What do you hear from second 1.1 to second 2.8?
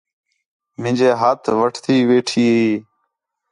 ہتھ وٹھتی ویٹھی ہی